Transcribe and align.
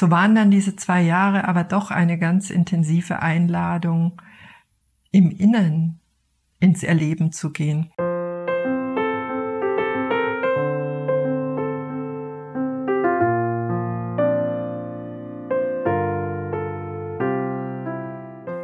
So 0.00 0.10
waren 0.10 0.34
dann 0.34 0.50
diese 0.50 0.76
zwei 0.76 1.02
Jahre 1.02 1.46
aber 1.46 1.62
doch 1.62 1.90
eine 1.90 2.16
ganz 2.16 2.48
intensive 2.48 3.20
Einladung, 3.20 4.22
im 5.10 5.30
Innern 5.30 6.00
ins 6.58 6.82
Erleben 6.82 7.32
zu 7.32 7.50
gehen. 7.52 7.92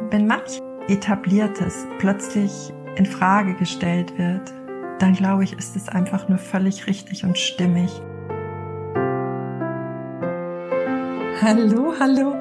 Wenn 0.09 0.25
manch 0.25 0.59
etabliertes 0.87 1.85
plötzlich 1.99 2.73
in 2.95 3.05
Frage 3.05 3.53
gestellt 3.53 4.17
wird, 4.17 4.51
dann 4.97 5.13
glaube 5.13 5.43
ich, 5.43 5.53
ist 5.53 5.75
es 5.75 5.87
einfach 5.87 6.27
nur 6.29 6.39
völlig 6.39 6.87
richtig 6.87 7.23
und 7.23 7.37
stimmig. 7.37 7.91
Hallo, 11.39 11.93
hallo. 11.99 12.33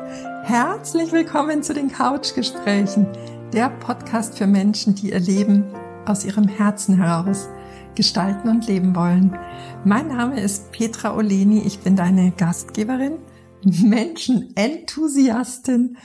Herzlich 0.45 1.13
willkommen 1.13 1.63
zu 1.63 1.75
den 1.75 1.93
Couchgesprächen, 1.93 3.07
der 3.53 3.69
Podcast 3.69 4.39
für 4.39 4.47
Menschen, 4.47 4.95
die 4.95 5.11
ihr 5.11 5.21
Leben 5.21 5.65
aus 6.07 6.25
ihrem 6.25 6.49
Herzen 6.49 6.97
heraus 6.97 7.47
gestalten 7.95 8.49
und 8.49 8.67
leben 8.67 8.97
wollen. 8.97 9.39
Mein 9.85 10.09
Name 10.09 10.41
ist 10.41 10.73
Petra 10.73 11.15
Oleni, 11.15 11.61
ich 11.67 11.81
bin 11.81 11.95
deine 11.95 12.31
Gastgeberin, 12.31 13.19
Menschenenthusiastin 13.65 15.99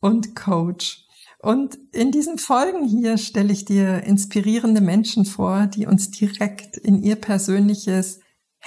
und 0.00 0.34
Coach. 0.34 1.04
Und 1.40 1.78
in 1.92 2.12
diesen 2.12 2.38
Folgen 2.38 2.88
hier 2.88 3.18
stelle 3.18 3.52
ich 3.52 3.66
dir 3.66 4.04
inspirierende 4.04 4.80
Menschen 4.80 5.26
vor, 5.26 5.66
die 5.66 5.86
uns 5.86 6.12
direkt 6.12 6.78
in 6.78 7.02
ihr 7.02 7.16
persönliches 7.16 8.20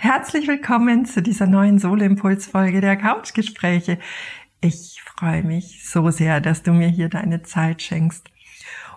Herzlich 0.00 0.46
willkommen 0.46 1.06
zu 1.06 1.22
dieser 1.22 1.48
neuen 1.48 1.80
Solo-Impuls-Folge 1.80 2.80
der 2.80 2.96
Couchgespräche. 2.96 3.98
Ich 4.60 5.02
freue 5.04 5.42
mich 5.42 5.88
so 5.90 6.10
sehr, 6.10 6.40
dass 6.40 6.62
du 6.62 6.72
mir 6.72 6.86
hier 6.86 7.08
deine 7.08 7.42
Zeit 7.42 7.82
schenkst. 7.82 8.30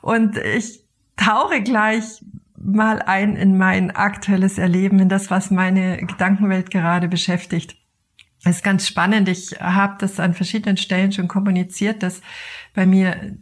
Und 0.04 0.38
ich 0.38 0.84
tauche 1.18 1.64
gleich 1.64 2.24
mal 2.56 3.02
ein 3.02 3.36
in 3.36 3.58
mein 3.58 3.90
aktuelles 3.90 4.60
Erleben, 4.60 5.00
in 5.00 5.10
das, 5.10 5.32
was 5.32 5.50
meine 5.50 5.98
Gedankenwelt 6.06 6.70
gerade 6.70 7.08
beschäftigt. 7.08 7.78
Es 8.44 8.58
ist 8.58 8.64
ganz 8.64 8.88
spannend. 8.88 9.28
Ich 9.28 9.60
habe 9.60 9.96
das 9.98 10.20
an 10.20 10.36
verschiedenen 10.36 10.78
Stellen 10.78 11.12
schon 11.12 11.28
kommuniziert, 11.28 12.04
dass 12.04 12.22
bei 12.76 12.86
mir 12.86 13.40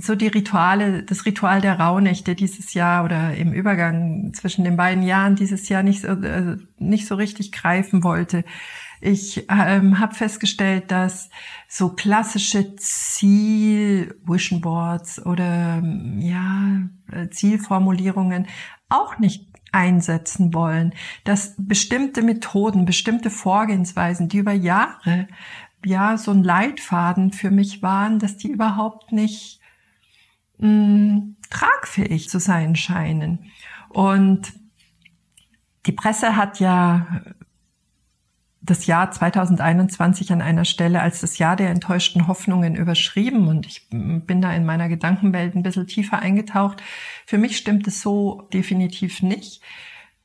so 0.00 0.14
die 0.16 0.26
Rituale, 0.26 1.02
das 1.04 1.24
Ritual 1.24 1.60
der 1.60 1.78
Rauhnächte 1.78 2.34
dieses 2.34 2.74
Jahr 2.74 3.04
oder 3.04 3.34
im 3.34 3.52
Übergang 3.52 4.32
zwischen 4.34 4.64
den 4.64 4.76
beiden 4.76 5.04
Jahren 5.04 5.36
dieses 5.36 5.68
Jahr 5.68 5.82
nicht 5.82 6.02
so, 6.02 6.08
äh, 6.08 6.56
nicht 6.78 7.06
so 7.06 7.14
richtig 7.14 7.52
greifen 7.52 8.02
wollte. 8.02 8.44
Ich 9.00 9.46
ähm, 9.50 10.00
habe 10.00 10.14
festgestellt, 10.14 10.90
dass 10.90 11.30
so 11.68 11.90
klassische 11.90 12.74
Ziel 12.76 14.18
Vision 14.24 14.60
Boards 14.60 15.24
oder 15.24 15.82
ja 16.18 16.88
äh, 17.12 17.28
Zielformulierungen 17.28 18.46
auch 18.88 19.18
nicht 19.18 19.46
einsetzen 19.70 20.54
wollen, 20.54 20.94
dass 21.24 21.54
bestimmte 21.58 22.22
Methoden, 22.22 22.84
bestimmte 22.84 23.30
Vorgehensweisen, 23.30 24.28
die 24.28 24.38
über 24.38 24.52
Jahre 24.52 25.28
ja 25.84 26.16
so 26.16 26.30
ein 26.30 26.42
Leitfaden 26.42 27.32
für 27.32 27.50
mich 27.50 27.82
waren, 27.82 28.18
dass 28.18 28.36
die 28.36 28.48
überhaupt 28.48 29.12
nicht 29.12 29.60
mh, 30.58 31.22
tragfähig 31.50 32.28
zu 32.28 32.38
sein 32.38 32.76
scheinen. 32.76 33.50
Und 33.88 34.52
die 35.86 35.92
Presse 35.92 36.36
hat 36.36 36.60
ja 36.60 37.22
das 38.64 38.86
Jahr 38.86 39.10
2021 39.10 40.32
an 40.32 40.40
einer 40.40 40.64
Stelle 40.64 41.02
als 41.02 41.20
das 41.20 41.36
Jahr 41.36 41.54
der 41.54 41.68
enttäuschten 41.68 42.26
Hoffnungen 42.26 42.76
überschrieben 42.76 43.46
und 43.48 43.66
ich 43.66 43.88
bin 43.90 44.40
da 44.40 44.54
in 44.54 44.64
meiner 44.64 44.88
Gedankenwelt 44.88 45.54
ein 45.54 45.62
bisschen 45.62 45.86
tiefer 45.86 46.20
eingetaucht. 46.20 46.82
Für 47.26 47.36
mich 47.36 47.58
stimmt 47.58 47.86
es 47.86 48.00
so 48.00 48.48
definitiv 48.54 49.22
nicht. 49.22 49.60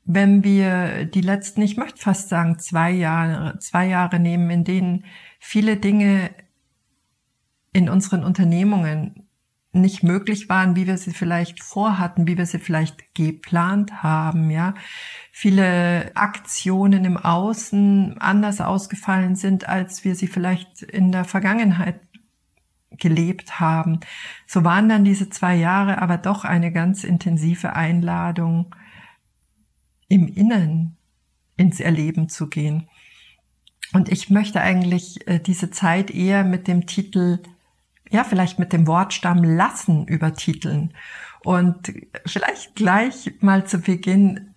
Wenn 0.05 0.43
wir 0.43 1.05
die 1.05 1.21
letzten, 1.21 1.61
ich 1.61 1.75
möchte 1.75 2.01
fast 2.01 2.29
sagen, 2.29 2.57
zwei 2.59 2.91
Jahre, 2.91 3.59
zwei 3.59 3.87
Jahre 3.87 4.19
nehmen, 4.19 4.49
in 4.49 4.63
denen 4.63 5.05
viele 5.39 5.75
Dinge 5.75 6.29
in 7.73 7.89
unseren 7.89 8.23
Unternehmungen 8.23 9.28
nicht 9.71 10.01
möglich 10.03 10.49
waren, 10.49 10.75
wie 10.75 10.87
wir 10.87 10.97
sie 10.97 11.13
vielleicht 11.13 11.61
vorhatten, 11.61 12.27
wie 12.27 12.37
wir 12.37 12.47
sie 12.47 12.59
vielleicht 12.59 13.13
geplant 13.13 14.01
haben, 14.01 14.49
ja. 14.49 14.73
Viele 15.31 16.11
Aktionen 16.15 17.05
im 17.05 17.17
Außen 17.17 18.17
anders 18.19 18.61
ausgefallen 18.61 19.35
sind, 19.35 19.69
als 19.69 20.03
wir 20.03 20.15
sie 20.15 20.27
vielleicht 20.27 20.81
in 20.81 21.11
der 21.11 21.23
Vergangenheit 21.23 22.01
gelebt 22.91 23.59
haben. 23.59 23.99
So 24.47 24.63
waren 24.63 24.89
dann 24.89 25.05
diese 25.05 25.29
zwei 25.29 25.55
Jahre 25.55 26.01
aber 26.01 26.17
doch 26.17 26.43
eine 26.45 26.71
ganz 26.71 27.03
intensive 27.03 27.73
Einladung, 27.73 28.75
im 30.07 30.27
Innern 30.27 30.97
ins 31.55 31.79
Erleben 31.79 32.29
zu 32.29 32.47
gehen. 32.49 32.89
Und 33.93 34.09
ich 34.09 34.29
möchte 34.29 34.61
eigentlich 34.61 35.27
äh, 35.27 35.39
diese 35.39 35.69
Zeit 35.71 36.11
eher 36.11 36.43
mit 36.43 36.67
dem 36.67 36.87
Titel 36.87 37.39
ja, 38.09 38.23
vielleicht 38.23 38.59
mit 38.59 38.73
dem 38.73 38.87
Wortstamm 38.87 39.43
lassen 39.43 40.07
übertiteln 40.07 40.93
und 41.43 41.93
vielleicht 42.25 42.75
gleich 42.75 43.33
mal 43.39 43.65
zu 43.65 43.79
Beginn 43.79 44.55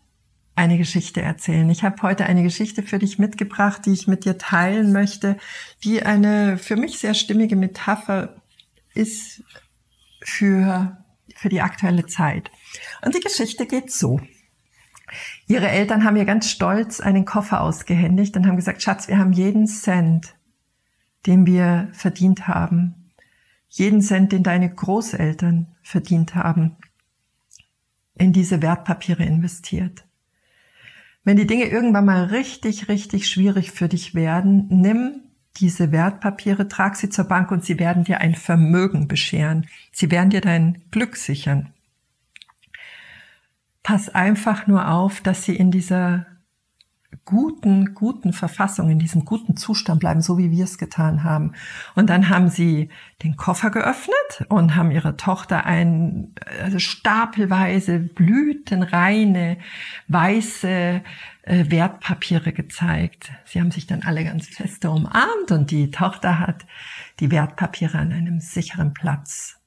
eine 0.54 0.78
Geschichte 0.78 1.22
erzählen. 1.22 1.68
Ich 1.70 1.82
habe 1.82 2.02
heute 2.02 2.26
eine 2.26 2.42
Geschichte 2.42 2.82
für 2.82 2.98
dich 2.98 3.18
mitgebracht, 3.18 3.86
die 3.86 3.92
ich 3.92 4.06
mit 4.06 4.24
dir 4.24 4.36
teilen 4.36 4.92
möchte, 4.92 5.38
die 5.82 6.02
eine 6.02 6.58
für 6.58 6.76
mich 6.76 6.98
sehr 6.98 7.14
stimmige 7.14 7.56
Metapher 7.56 8.36
ist 8.94 9.42
für, 10.20 11.04
für 11.34 11.48
die 11.48 11.62
aktuelle 11.62 12.06
Zeit. 12.06 12.50
Und 13.04 13.14
die 13.14 13.20
Geschichte 13.20 13.66
geht 13.66 13.90
so. 13.90 14.20
Ihre 15.46 15.68
Eltern 15.68 16.04
haben 16.04 16.16
ihr 16.16 16.24
ganz 16.24 16.50
stolz 16.50 17.00
einen 17.00 17.24
Koffer 17.24 17.60
ausgehändigt 17.60 18.36
und 18.36 18.46
haben 18.46 18.56
gesagt, 18.56 18.82
Schatz, 18.82 19.08
wir 19.08 19.18
haben 19.18 19.32
jeden 19.32 19.66
Cent, 19.66 20.34
den 21.26 21.46
wir 21.46 21.88
verdient 21.92 22.46
haben, 22.46 23.01
jeden 23.72 24.02
Cent, 24.02 24.32
den 24.32 24.42
deine 24.42 24.68
Großeltern 24.68 25.66
verdient 25.82 26.34
haben, 26.34 26.76
in 28.14 28.34
diese 28.34 28.60
Wertpapiere 28.60 29.24
investiert. 29.24 30.04
Wenn 31.24 31.38
die 31.38 31.46
Dinge 31.46 31.64
irgendwann 31.64 32.04
mal 32.04 32.24
richtig, 32.24 32.88
richtig 32.88 33.28
schwierig 33.30 33.70
für 33.70 33.88
dich 33.88 34.14
werden, 34.14 34.66
nimm 34.68 35.22
diese 35.56 35.90
Wertpapiere, 35.90 36.68
trag 36.68 36.96
sie 36.96 37.08
zur 37.08 37.24
Bank 37.24 37.50
und 37.50 37.64
sie 37.64 37.78
werden 37.78 38.04
dir 38.04 38.18
ein 38.18 38.34
Vermögen 38.34 39.08
bescheren. 39.08 39.66
Sie 39.90 40.10
werden 40.10 40.30
dir 40.30 40.42
dein 40.42 40.82
Glück 40.90 41.16
sichern. 41.16 41.72
Pass 43.82 44.10
einfach 44.10 44.66
nur 44.66 44.88
auf, 44.88 45.22
dass 45.22 45.44
sie 45.44 45.56
in 45.56 45.70
dieser 45.70 46.26
guten, 47.32 47.94
guten 47.94 48.34
Verfassung, 48.34 48.90
in 48.90 48.98
diesem 48.98 49.24
guten 49.24 49.56
Zustand 49.56 50.00
bleiben, 50.00 50.20
so 50.20 50.36
wie 50.36 50.50
wir 50.50 50.64
es 50.64 50.76
getan 50.76 51.24
haben. 51.24 51.54
Und 51.94 52.10
dann 52.10 52.28
haben 52.28 52.48
sie 52.48 52.90
den 53.22 53.36
Koffer 53.36 53.70
geöffnet 53.70 54.44
und 54.50 54.76
haben 54.76 54.90
ihrer 54.90 55.16
Tochter 55.16 55.64
ein 55.64 56.34
also 56.62 56.78
stapelweise 56.78 58.00
blütenreine 58.00 59.56
weiße 60.08 61.00
äh, 61.42 61.70
Wertpapiere 61.70 62.52
gezeigt. 62.52 63.30
Sie 63.46 63.60
haben 63.60 63.70
sich 63.70 63.86
dann 63.86 64.02
alle 64.02 64.24
ganz 64.24 64.48
feste 64.48 64.90
umarmt 64.90 65.52
und 65.52 65.70
die 65.70 65.90
Tochter 65.90 66.38
hat 66.38 66.66
die 67.18 67.30
Wertpapiere 67.30 67.96
an 67.96 68.12
einem 68.12 68.40
sicheren 68.40 68.92
Platz 68.92 69.61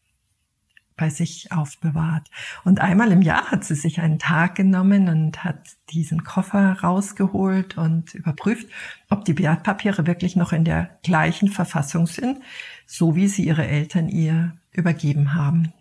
bei 0.97 1.09
sich 1.09 1.51
aufbewahrt. 1.51 2.29
Und 2.63 2.79
einmal 2.79 3.11
im 3.11 3.21
Jahr 3.21 3.51
hat 3.51 3.63
sie 3.63 3.75
sich 3.75 3.99
einen 3.99 4.19
Tag 4.19 4.55
genommen 4.55 5.09
und 5.09 5.43
hat 5.43 5.59
diesen 5.89 6.23
Koffer 6.23 6.79
rausgeholt 6.81 7.77
und 7.77 8.13
überprüft, 8.13 8.67
ob 9.09 9.25
die 9.25 9.37
Wertpapiere 9.37 10.07
wirklich 10.07 10.35
noch 10.35 10.53
in 10.53 10.63
der 10.63 10.89
gleichen 11.03 11.49
Verfassung 11.49 12.07
sind, 12.07 12.39
so 12.85 13.15
wie 13.15 13.27
sie 13.27 13.45
ihre 13.45 13.67
Eltern 13.67 14.09
ihr 14.09 14.57
übergeben 14.71 15.33
haben. 15.33 15.73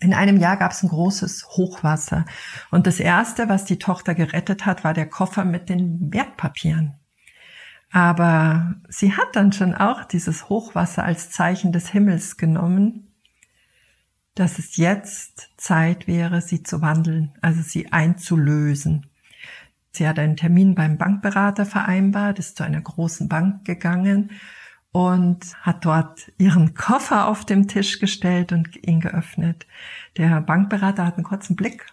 In 0.00 0.12
einem 0.12 0.36
Jahr 0.36 0.58
gab 0.58 0.72
es 0.72 0.82
ein 0.82 0.90
großes 0.90 1.46
Hochwasser 1.56 2.26
und 2.70 2.86
das 2.86 3.00
erste, 3.00 3.48
was 3.48 3.64
die 3.64 3.78
Tochter 3.78 4.14
gerettet 4.14 4.66
hat, 4.66 4.84
war 4.84 4.92
der 4.92 5.08
Koffer 5.08 5.44
mit 5.44 5.68
den 5.68 6.12
Wertpapieren. 6.12 6.94
Aber 7.90 8.74
sie 8.88 9.12
hat 9.12 9.36
dann 9.36 9.52
schon 9.52 9.74
auch 9.74 10.04
dieses 10.04 10.48
Hochwasser 10.48 11.04
als 11.04 11.30
Zeichen 11.30 11.72
des 11.72 11.88
Himmels 11.88 12.36
genommen, 12.36 13.13
dass 14.34 14.58
es 14.58 14.76
jetzt 14.76 15.50
Zeit 15.56 16.06
wäre, 16.06 16.40
sie 16.40 16.62
zu 16.62 16.80
wandeln, 16.82 17.32
also 17.40 17.62
sie 17.62 17.92
einzulösen. 17.92 19.06
Sie 19.92 20.08
hat 20.08 20.18
einen 20.18 20.36
Termin 20.36 20.74
beim 20.74 20.98
Bankberater 20.98 21.66
vereinbart, 21.66 22.40
ist 22.40 22.56
zu 22.56 22.64
einer 22.64 22.80
großen 22.80 23.28
Bank 23.28 23.64
gegangen 23.64 24.32
und 24.90 25.54
hat 25.62 25.84
dort 25.84 26.32
ihren 26.36 26.74
Koffer 26.74 27.28
auf 27.28 27.44
dem 27.44 27.68
Tisch 27.68 28.00
gestellt 28.00 28.52
und 28.52 28.76
ihn 28.84 29.00
geöffnet. 29.00 29.66
Der 30.16 30.40
Bankberater 30.40 31.06
hat 31.06 31.14
einen 31.14 31.24
kurzen 31.24 31.54
Blick 31.54 31.86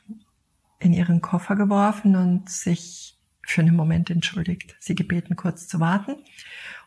in 0.79 0.93
ihren 0.93 1.21
Koffer 1.21 1.55
geworfen 1.55 2.15
und 2.15 2.49
sich 2.49 3.19
für 3.43 3.61
einen 3.61 3.75
Moment 3.75 4.09
entschuldigt, 4.09 4.75
sie 4.79 4.95
gebeten, 4.95 5.35
kurz 5.35 5.67
zu 5.67 5.79
warten. 5.79 6.15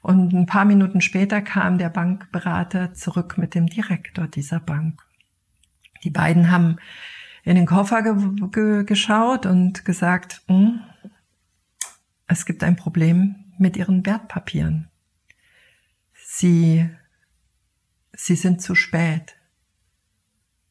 Und 0.02 0.32
ein 0.32 0.46
paar 0.46 0.64
Minuten 0.64 1.00
später 1.00 1.42
kam 1.42 1.78
der 1.78 1.90
Bankberater 1.90 2.92
zurück 2.94 3.38
mit 3.38 3.54
dem 3.54 3.66
Direktor 3.66 4.26
dieser 4.26 4.60
Bank. 4.60 5.04
Die 6.04 6.10
beiden 6.10 6.50
haben 6.50 6.76
in 7.42 7.56
den 7.56 7.66
Koffer 7.66 8.02
ge 8.02 8.14
ge 8.50 8.84
geschaut 8.84 9.46
und 9.46 9.84
gesagt, 9.84 10.42
hm, 10.46 10.80
es 12.26 12.46
gibt 12.46 12.62
ein 12.62 12.76
Problem 12.76 13.36
mit 13.58 13.76
ihren 13.76 14.04
Wertpapieren. 14.06 14.88
Sie, 16.14 16.88
sie 18.12 18.36
sind 18.36 18.60
zu 18.62 18.74
spät. 18.74 19.36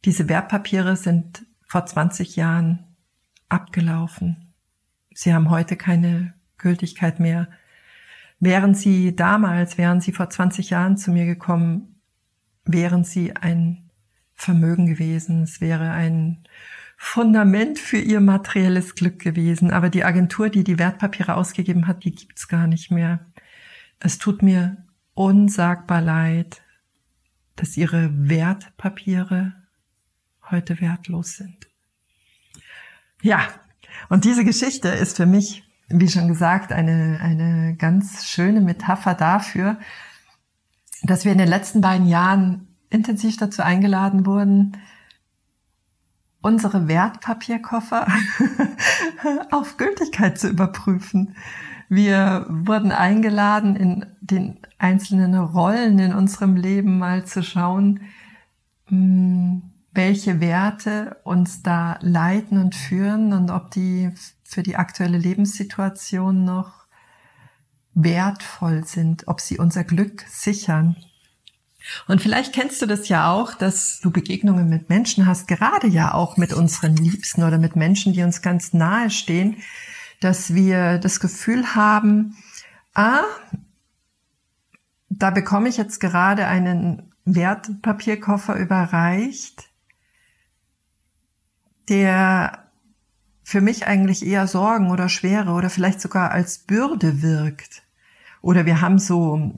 Diese 0.06 0.28
Wertpapiere 0.30 0.96
sind 0.96 1.46
vor 1.66 1.86
20 1.86 2.36
Jahren 2.36 2.96
abgelaufen. 3.50 4.54
Sie 5.14 5.34
haben 5.34 5.50
heute 5.50 5.78
keine 5.78 6.34
Gültigkeit 6.58 7.20
mehr. 7.20 7.48
Wären 8.40 8.74
Sie 8.74 9.16
damals, 9.16 9.78
wären 9.78 10.02
Sie 10.02 10.12
vor 10.12 10.30
20 10.30 10.72
Jahren 10.72 10.98
zu 10.98 11.12
mir 11.12 11.26
gekommen, 11.26 12.02
wären 12.66 13.04
Sie 13.04 13.36
ein 13.36 13.83
Vermögen 14.44 14.86
gewesen. 14.86 15.44
Es 15.44 15.62
wäre 15.62 15.92
ein 15.92 16.44
Fundament 16.98 17.80
für 17.80 17.98
Ihr 17.98 18.20
materielles 18.20 18.96
Glück 18.96 19.20
gewesen. 19.20 19.72
Aber 19.72 19.90
die 19.90 20.04
Agentur, 20.04 20.50
die 20.50 20.64
die 20.64 20.80
Wertpapiere 20.80 21.36
ausgegeben 21.36 21.88
hat, 21.88 22.04
die 22.04 22.12
gibt's 22.12 22.48
gar 22.48 22.68
nicht 22.68 22.92
mehr. 22.92 23.26
Es 24.00 24.18
tut 24.18 24.42
mir 24.42 24.86
unsagbar 25.14 26.02
leid, 26.02 26.62
dass 27.56 27.78
Ihre 27.78 28.10
Wertpapiere 28.14 29.54
heute 30.50 30.82
wertlos 30.82 31.38
sind. 31.38 31.68
Ja, 33.22 33.48
und 34.10 34.26
diese 34.26 34.44
Geschichte 34.44 34.90
ist 34.90 35.18
für 35.18 35.26
mich, 35.26 35.64
wie 35.88 36.10
schon 36.10 36.28
gesagt, 36.28 36.72
eine, 36.72 37.20
eine 37.22 37.76
ganz 37.78 38.28
schöne 38.28 38.60
Metapher 38.60 39.14
dafür, 39.14 39.78
dass 41.04 41.26
wir 41.26 41.32
in 41.32 41.38
den 41.38 41.48
letzten 41.48 41.82
beiden 41.82 42.08
Jahren 42.08 42.73
intensiv 42.94 43.38
dazu 43.38 43.62
eingeladen 43.62 44.26
wurden, 44.26 44.78
unsere 46.42 46.88
Wertpapierkoffer 46.88 48.08
auf 49.52 49.78
Gültigkeit 49.78 50.38
zu 50.38 50.50
überprüfen. 50.50 51.36
Wir 51.90 52.46
wurden 52.50 52.92
eingeladen, 52.92 53.76
in 53.76 54.06
den 54.22 54.60
einzelnen 54.78 55.36
Rollen 55.36 56.00
in 56.00 56.14
unserem 56.14 56.56
Leben 56.56 56.98
mal 56.98 57.26
zu 57.26 57.44
schauen, 57.44 58.02
hm, 58.88 59.64
welche 59.94 60.40
Werte 60.40 61.18
uns 61.24 61.62
da 61.62 61.98
leiten 62.02 62.58
und 62.58 62.76
führen 62.76 63.32
und 63.32 63.52
ob 63.52 63.72
die 63.72 64.12
für 64.44 64.64
die 64.64 64.76
aktuelle 64.76 65.18
Lebenssituation 65.18 66.44
noch 66.44 66.84
wertvoll 67.94 68.86
sind, 68.86 69.28
ob 69.28 69.40
sie 69.40 69.60
unser 69.60 69.84
Glück 69.84 70.26
sichern. 70.28 70.96
Und 72.08 72.22
vielleicht 72.22 72.54
kennst 72.54 72.82
du 72.82 72.86
das 72.86 73.10
ja 73.10 73.32
auch, 73.32 73.54
dass 73.54 74.00
du 74.00 74.12
Begegnungen 74.12 74.70
mit 74.70 74.90
Menschen 74.90 75.26
hast, 75.26 75.48
gerade 75.48 75.88
ja 75.88 76.14
auch 76.14 76.38
mit 76.38 76.54
unseren 76.54 76.96
Liebsten 76.96 77.44
oder 77.44 77.58
mit 77.58 77.76
Menschen, 77.76 78.14
die 78.14 78.24
uns 78.24 78.42
ganz 78.42 78.74
nahe 78.74 79.10
stehen, 79.10 79.58
dass 80.22 80.54
wir 80.54 80.98
das 81.00 81.20
Gefühl 81.20 81.76
haben, 81.76 82.38
ah, 82.94 83.24
da 85.10 85.30
bekomme 85.30 85.70
ich 85.70 85.78
jetzt 85.78 86.00
gerade 86.00 86.48
einen 86.48 87.14
Wertpapierkoffer 87.26 88.56
überreicht, 88.56 89.70
der 91.90 92.64
für 93.44 93.62
mich 93.62 93.86
eigentlich 93.86 94.26
eher 94.26 94.48
Sorgen 94.48 94.90
oder 94.90 95.10
Schwere 95.10 95.52
oder 95.52 95.70
vielleicht 95.70 96.02
sogar 96.02 96.32
als 96.32 96.60
Bürde 96.60 97.22
wirkt. 97.22 97.84
Oder 98.44 98.66
wir 98.66 98.82
haben 98.82 99.00
so, 99.00 99.54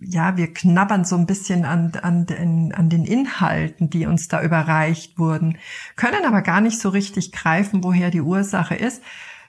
ja, 0.00 0.36
wir 0.36 0.52
knabbern 0.52 1.04
so 1.04 1.14
ein 1.14 1.24
bisschen 1.24 1.64
an, 1.64 1.92
an, 2.02 2.26
an 2.74 2.88
den 2.88 3.04
Inhalten, 3.04 3.90
die 3.90 4.06
uns 4.06 4.26
da 4.26 4.42
überreicht 4.42 5.20
wurden, 5.20 5.56
können 5.94 6.24
aber 6.26 6.42
gar 6.42 6.60
nicht 6.60 6.80
so 6.80 6.88
richtig 6.88 7.30
greifen, 7.30 7.84
woher 7.84 8.10
die 8.10 8.22
Ursache 8.22 8.74
ist, 8.74 9.04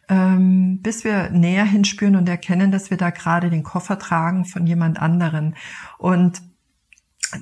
ähm, 0.08 0.84
bis 0.84 1.04
wir 1.04 1.32
näher 1.32 1.66
hinspüren 1.66 2.16
und 2.16 2.30
erkennen, 2.30 2.72
dass 2.72 2.92
wir 2.92 2.98
da 2.98 3.10
gerade 3.10 3.50
den 3.50 3.64
Koffer 3.64 3.98
tragen 3.98 4.46
von 4.46 4.68
jemand 4.68 5.02
anderen. 5.02 5.56
Und 5.98 6.44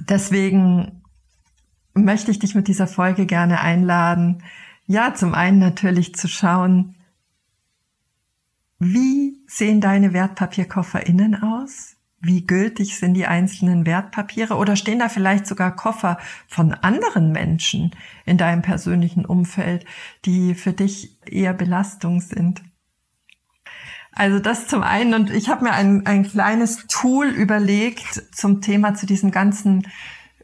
deswegen 0.08 1.04
möchte 1.94 2.32
ich 2.32 2.40
dich 2.40 2.56
mit 2.56 2.70
dieser 2.70 2.88
Folge 2.88 3.26
gerne 3.26 3.60
einladen, 3.60 4.44
ja, 4.86 5.14
zum 5.14 5.34
einen 5.34 5.60
natürlich 5.60 6.16
zu 6.16 6.30
schauen, 6.30 6.96
wie 8.86 9.42
sehen 9.48 9.82
deine 9.82 10.14
Wertpapierkoffer 10.14 11.06
innen 11.06 11.42
aus? 11.42 11.96
Wie 12.20 12.48
gültig 12.48 12.98
sind 12.98 13.16
die 13.16 13.28
einzelnen 13.28 13.86
Wertpapiere? 13.86 14.56
Oder 14.56 14.76
stehen 14.76 15.00
da 15.00 15.10
vielleicht 15.10 15.46
sogar 15.46 15.76
Koffer 15.76 16.18
von 16.48 16.74
anderen 16.74 17.32
Menschen 17.34 17.92
in 18.26 18.38
deinem 18.38 18.62
persönlichen 18.62 19.26
Umfeld, 19.26 19.86
die 20.24 20.56
für 20.56 20.72
dich 20.72 21.18
eher 21.26 21.54
Belastung 21.54 22.22
sind? 22.22 22.62
Also 24.14 24.40
das 24.40 24.68
zum 24.68 24.84
einen. 24.84 25.14
Und 25.14 25.32
ich 25.32 25.50
habe 25.50 25.66
mir 25.66 25.74
ein, 25.74 26.06
ein 26.06 26.24
kleines 26.24 26.88
Tool 26.88 27.28
überlegt 27.28 28.24
zum 28.34 28.62
Thema 28.62 28.94
zu 28.94 29.06
diesem 29.06 29.32
ganzen 29.32 29.88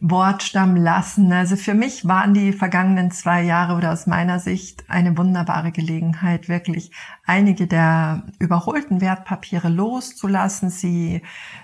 Wortstamm 0.02 0.76
lassen. 0.76 1.32
Also 1.34 1.56
für 1.56 1.74
mich 1.74 2.08
waren 2.08 2.34
die 2.34 2.54
vergangenen 2.54 3.12
zwei 3.12 3.42
Jahre 3.44 3.76
oder 3.76 3.92
aus 3.92 4.08
meiner 4.08 4.40
Sicht 4.40 4.90
eine 4.90 5.18
wunderbare 5.18 5.72
Gelegenheit, 5.72 6.48
wirklich 6.48 6.92
einige 7.26 7.68
der 7.68 8.24
überholten 8.40 9.02
Wertpapiere 9.02 9.70
loszulassen, 9.70 10.70
sie 10.70 11.22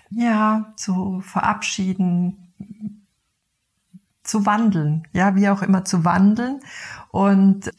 ja 0.10 0.74
zu 0.76 1.22
verabschieden, 1.22 2.52
zu 4.24 4.46
wandeln, 4.46 5.08
ja, 5.14 5.36
wie 5.36 5.50
auch 5.50 5.62
immer 5.62 5.86
zu 5.86 6.04
wandeln. 6.04 6.60
Und 7.12 7.72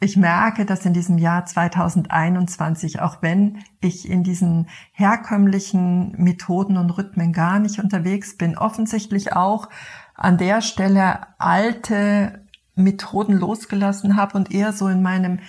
ich 0.00 0.16
merke, 0.16 0.64
dass 0.64 0.86
in 0.86 0.92
diesem 0.92 1.18
Jahr 1.18 1.44
2021, 1.44 3.00
auch 3.00 3.20
wenn 3.20 3.64
ich 3.80 4.08
in 4.08 4.22
diesen 4.22 4.68
herkömmlichen 4.92 6.12
Methoden 6.12 6.76
und 6.76 6.90
Rhythmen 6.90 7.32
gar 7.32 7.58
nicht 7.58 7.80
unterwegs 7.80 8.36
bin, 8.36 8.56
offensichtlich 8.56 9.32
auch 9.32 9.68
an 10.14 10.38
der 10.38 10.60
Stelle 10.60 11.26
alte 11.38 12.46
Methoden 12.76 13.34
losgelassen 13.34 14.16
habe 14.16 14.38
und 14.38 14.52
eher 14.52 14.72
so 14.72 14.86
in 14.86 15.02
meinem, 15.02 15.40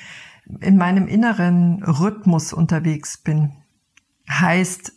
in 0.62 0.78
meinem 0.78 1.08
inneren 1.08 1.84
Rhythmus 1.84 2.52
unterwegs 2.52 3.18
bin. 3.18 3.54
Heißt, 4.28 4.94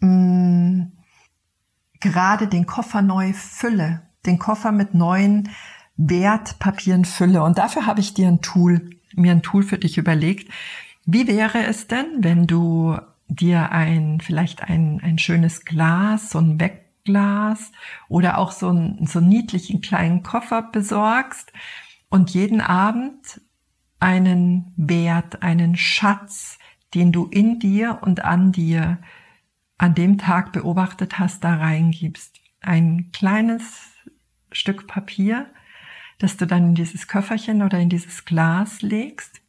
mh, 0.00 0.08
mm, 0.08 0.92
gerade 2.00 2.48
den 2.48 2.66
Koffer 2.66 3.02
neu 3.02 3.34
fülle, 3.34 4.02
den 4.24 4.38
Koffer 4.38 4.72
mit 4.72 4.94
neuen 4.94 5.50
Wertpapieren 5.96 7.04
fülle. 7.04 7.42
Und 7.42 7.58
dafür 7.58 7.86
habe 7.86 8.00
ich 8.00 8.14
dir 8.14 8.28
ein 8.28 8.40
Tool, 8.40 8.90
mir 9.14 9.32
ein 9.32 9.42
Tool 9.42 9.62
für 9.62 9.78
dich 9.78 9.98
überlegt. 9.98 10.50
Wie 11.04 11.26
wäre 11.26 11.64
es 11.64 11.86
denn, 11.88 12.06
wenn 12.18 12.46
du 12.46 12.96
dir 13.28 13.72
ein, 13.72 14.20
vielleicht 14.20 14.62
ein, 14.62 15.00
ein 15.02 15.18
schönes 15.18 15.64
Glas, 15.64 16.30
so 16.30 16.38
ein 16.38 16.60
Wegglas 16.60 17.72
oder 18.08 18.38
auch 18.38 18.52
so, 18.52 18.70
ein, 18.70 19.06
so 19.06 19.18
einen 19.18 19.28
niedlichen 19.28 19.80
kleinen 19.80 20.22
Koffer 20.22 20.62
besorgst 20.62 21.52
und 22.08 22.30
jeden 22.30 22.60
Abend 22.60 23.40
einen 24.00 24.72
Wert, 24.76 25.42
einen 25.42 25.76
Schatz, 25.76 26.58
den 26.94 27.12
du 27.12 27.26
in 27.26 27.58
dir 27.58 27.98
und 28.02 28.24
an 28.24 28.52
dir 28.52 28.98
an 29.78 29.94
dem 29.94 30.18
Tag 30.18 30.52
beobachtet 30.52 31.18
hast, 31.18 31.42
da 31.42 31.56
reingibst. 31.56 32.40
Ein 32.60 33.10
kleines 33.12 33.80
Stück 34.52 34.86
Papier, 34.86 35.46
dass 36.22 36.36
du 36.36 36.46
dann 36.46 36.68
in 36.68 36.74
dieses 36.74 37.08
Köfferchen 37.08 37.62
oder 37.62 37.78
in 37.78 37.88
dieses 37.88 38.24
Glas 38.24 38.80
legst. 38.82 39.40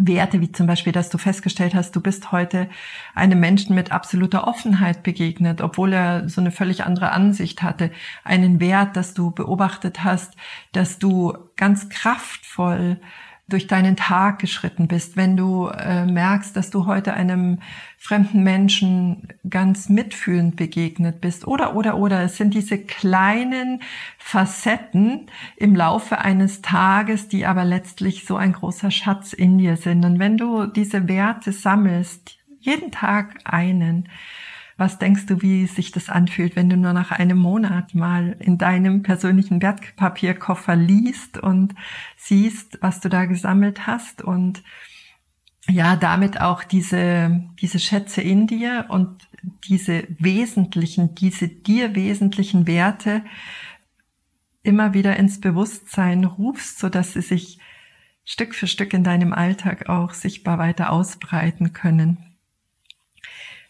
Werte 0.00 0.40
wie 0.40 0.52
zum 0.52 0.66
Beispiel, 0.66 0.92
dass 0.92 1.10
du 1.10 1.18
festgestellt 1.18 1.74
hast, 1.74 1.94
du 1.94 2.00
bist 2.00 2.30
heute 2.30 2.68
einem 3.14 3.40
Menschen 3.40 3.74
mit 3.74 3.90
absoluter 3.90 4.46
Offenheit 4.46 5.02
begegnet, 5.02 5.60
obwohl 5.60 5.92
er 5.92 6.28
so 6.28 6.40
eine 6.40 6.52
völlig 6.52 6.84
andere 6.84 7.10
Ansicht 7.10 7.62
hatte. 7.62 7.90
Einen 8.22 8.60
Wert, 8.60 8.96
dass 8.96 9.14
du 9.14 9.32
beobachtet 9.32 10.04
hast, 10.04 10.34
dass 10.72 10.98
du 11.00 11.36
ganz 11.56 11.88
kraftvoll 11.88 13.00
durch 13.48 13.66
deinen 13.66 13.96
Tag 13.96 14.40
geschritten 14.40 14.88
bist, 14.88 15.16
wenn 15.16 15.36
du 15.36 15.68
äh, 15.68 16.04
merkst, 16.04 16.54
dass 16.54 16.70
du 16.70 16.84
heute 16.84 17.14
einem 17.14 17.60
fremden 17.96 18.42
Menschen 18.42 19.28
ganz 19.48 19.88
mitfühlend 19.88 20.56
begegnet 20.56 21.22
bist 21.22 21.46
oder 21.46 21.74
oder 21.74 21.96
oder. 21.96 22.22
Es 22.22 22.36
sind 22.36 22.52
diese 22.52 22.78
kleinen 22.78 23.80
Facetten 24.18 25.26
im 25.56 25.74
Laufe 25.74 26.18
eines 26.18 26.60
Tages, 26.60 27.28
die 27.28 27.46
aber 27.46 27.64
letztlich 27.64 28.26
so 28.26 28.36
ein 28.36 28.52
großer 28.52 28.90
Schatz 28.90 29.32
in 29.32 29.56
dir 29.56 29.76
sind. 29.76 30.04
Und 30.04 30.18
wenn 30.18 30.36
du 30.36 30.66
diese 30.66 31.08
Werte 31.08 31.52
sammelst, 31.52 32.38
jeden 32.60 32.90
Tag 32.90 33.40
einen, 33.44 34.08
was 34.78 34.98
denkst 34.98 35.26
du, 35.26 35.42
wie 35.42 35.66
sich 35.66 35.90
das 35.90 36.08
anfühlt, 36.08 36.54
wenn 36.54 36.70
du 36.70 36.76
nur 36.76 36.92
nach 36.92 37.10
einem 37.10 37.36
Monat 37.36 37.94
mal 37.96 38.36
in 38.38 38.58
deinem 38.58 39.02
persönlichen 39.02 39.60
Wertpapierkoffer 39.60 40.76
liest 40.76 41.36
und 41.36 41.74
siehst, 42.16 42.78
was 42.80 43.00
du 43.00 43.08
da 43.08 43.24
gesammelt 43.24 43.88
hast 43.88 44.22
und 44.22 44.62
ja, 45.68 45.96
damit 45.96 46.40
auch 46.40 46.62
diese, 46.62 47.44
diese 47.60 47.80
Schätze 47.80 48.22
in 48.22 48.46
dir 48.46 48.86
und 48.88 49.28
diese 49.68 50.04
wesentlichen, 50.18 51.16
diese 51.16 51.48
dir 51.48 51.96
wesentlichen 51.96 52.68
Werte 52.68 53.24
immer 54.62 54.94
wieder 54.94 55.16
ins 55.16 55.40
Bewusstsein 55.40 56.24
rufst, 56.24 56.78
so 56.78 56.88
dass 56.88 57.14
sie 57.14 57.20
sich 57.20 57.58
Stück 58.24 58.54
für 58.54 58.68
Stück 58.68 58.92
in 58.92 59.02
deinem 59.02 59.32
Alltag 59.32 59.88
auch 59.88 60.14
sichtbar 60.14 60.58
weiter 60.58 60.92
ausbreiten 60.92 61.72
können. 61.72 62.27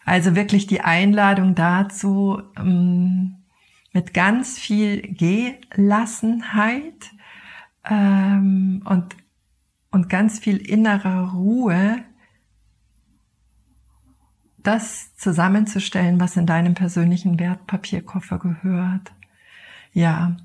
Also 0.09 0.35
wirklich 0.35 0.65
die 0.65 0.81
Einladung 0.81 1.53
dazu, 1.53 2.41
ähm, 2.57 3.35
mit 3.93 4.15
ganz 4.15 4.57
viel 4.57 5.03
Gelassenheit 5.13 7.11
ähm, 7.87 8.81
und, 8.85 9.15
und 9.91 10.09
ganz 10.09 10.39
viel 10.39 10.57
innerer 10.57 11.33
Ruhe 11.33 11.97
das 14.57 15.15
zusammenzustellen, 15.15 16.19
was 16.19 16.35
in 16.37 16.47
deinem 16.47 16.73
persönlichen 16.73 17.39
Wertpapierkoffer 17.39 18.39
gehört. 18.39 19.11
Ja, 19.93 20.37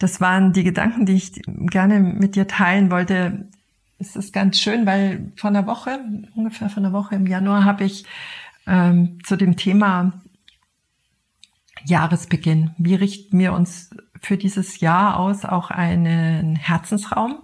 das 0.00 0.20
waren 0.20 0.52
die 0.52 0.64
Gedanken, 0.64 1.06
die 1.06 1.14
ich 1.14 1.40
gerne 1.46 2.00
mit 2.00 2.34
dir 2.34 2.48
teilen 2.48 2.90
wollte. 2.90 3.48
Es 4.00 4.16
ist 4.16 4.32
ganz 4.32 4.58
schön, 4.58 4.86
weil 4.86 5.30
vor 5.36 5.50
einer 5.50 5.68
Woche, 5.68 6.00
ungefähr 6.34 6.68
vor 6.68 6.82
einer 6.82 6.92
Woche 6.92 7.14
im 7.14 7.28
Januar, 7.28 7.62
habe 7.62 7.84
ich 7.84 8.06
ähm, 8.66 9.18
zu 9.24 9.36
dem 9.36 9.56
Thema 9.56 10.12
Jahresbeginn. 11.84 12.74
Wie 12.78 12.94
richten 12.94 13.38
wir 13.38 13.52
uns 13.52 13.90
für 14.20 14.36
dieses 14.36 14.80
Jahr 14.80 15.18
aus 15.18 15.44
auch 15.44 15.70
einen 15.70 16.56
Herzensraum 16.56 17.42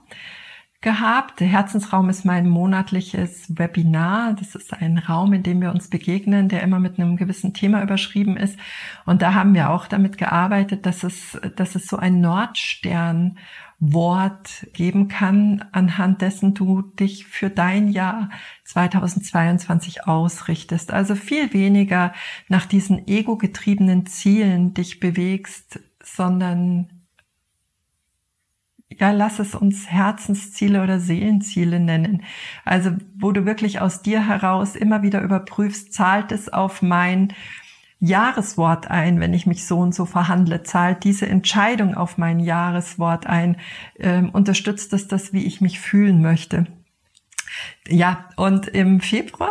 gehabt. 0.81 1.41
Der 1.41 1.47
Herzensraum 1.47 2.09
ist 2.09 2.25
mein 2.25 2.49
monatliches 2.49 3.59
Webinar. 3.59 4.35
Das 4.35 4.55
ist 4.55 4.73
ein 4.73 4.97
Raum, 4.97 5.35
in 5.35 5.43
dem 5.43 5.61
wir 5.61 5.73
uns 5.73 5.91
begegnen, 5.91 6.49
der 6.49 6.63
immer 6.63 6.81
mit 6.81 6.99
einem 6.99 7.17
gewissen 7.17 7.53
Thema 7.53 7.83
überschrieben 7.83 8.37
ist. 8.37 8.59
Und 9.05 9.21
da 9.21 9.35
haben 9.35 9.53
wir 9.55 9.71
auch 9.71 9.87
damit 9.87 10.17
gearbeitet, 10.17 10.87
dass 10.87 11.05
es, 11.05 11.39
dass 11.57 11.75
es 11.75 11.87
so 11.87 11.99
ein 11.99 12.21
Nordstern 12.21 13.39
Wort 13.81 14.67
geben 14.75 15.09
kann, 15.09 15.65
anhand 15.73 16.21
dessen 16.21 16.53
du 16.53 16.83
dich 16.83 17.27
für 17.27 17.49
dein 17.49 17.89
Jahr 17.89 18.29
2022 18.65 20.07
ausrichtest. 20.07 20.93
Also 20.93 21.15
viel 21.15 21.55
weniger 21.55 22.13
nach 22.49 22.67
diesen 22.67 23.09
ego-getriebenen 23.09 24.05
Zielen 24.05 24.75
dich 24.75 25.01
bewegst, 25.01 25.81
sondern 26.03 27.01
ja, 28.99 29.13
lass 29.13 29.39
es 29.39 29.55
uns 29.55 29.91
Herzensziele 29.91 30.83
oder 30.83 31.01
Seelenziele 31.01 31.81
nennen. 31.81 32.23
Also, 32.67 32.91
wo 33.17 33.33
du 33.33 33.47
wirklich 33.47 33.81
aus 33.81 34.03
dir 34.03 34.27
heraus 34.27 34.77
immer 34.77 35.03
wieder 35.03 35.23
überprüfst, 35.23 35.95
zahlt 35.95 36.33
es 36.33 36.53
auf 36.53 36.83
mein 36.83 37.33
Jahreswort 38.01 38.91
ein, 38.91 39.21
wenn 39.21 39.35
ich 39.35 39.47
mich 39.47 39.67
so 39.67 39.79
und 39.79 39.95
so 39.95 40.07
verhandle, 40.07 40.63
zahlt 40.63 41.05
diese 41.05 41.27
Entscheidung 41.27 41.95
auf 41.95 42.17
mein 42.17 42.41
Jahreswort 42.41 43.27
ein, 43.27 43.57
äh, 43.95 44.23
unterstützt 44.23 44.93
es 44.95 45.07
das, 45.07 45.33
wie 45.33 45.45
ich 45.45 45.61
mich 45.61 45.79
fühlen 45.79 46.23
möchte. 46.23 46.67
Ja, 47.89 48.29
und 48.37 48.69
im 48.69 49.01
Februar, 49.01 49.51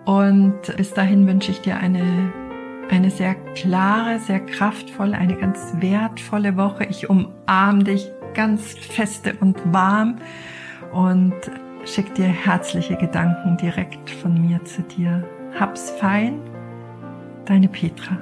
Und 0.05 0.61
bis 0.77 0.93
dahin 0.93 1.27
wünsche 1.27 1.51
ich 1.51 1.61
dir 1.61 1.77
eine, 1.77 2.31
eine 2.89 3.09
sehr 3.09 3.35
klare, 3.55 4.19
sehr 4.19 4.39
kraftvolle, 4.39 5.17
eine 5.17 5.35
ganz 5.35 5.73
wertvolle 5.79 6.55
Woche. 6.57 6.85
Ich 6.85 7.09
umarme 7.09 7.83
dich 7.83 8.11
ganz 8.35 8.73
feste 8.73 9.35
und 9.39 9.57
warm 9.73 10.17
und 10.93 11.33
schick 11.85 12.13
dir 12.15 12.27
herzliche 12.27 12.95
Gedanken 12.95 13.57
direkt 13.57 14.09
von 14.09 14.39
mir 14.39 14.63
zu 14.65 14.83
dir. 14.83 15.23
Hab's 15.59 15.89
fein, 15.91 16.39
deine 17.45 17.67
Petra. 17.67 18.17